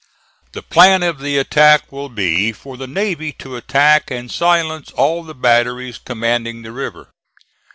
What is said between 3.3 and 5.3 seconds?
to attack and silence all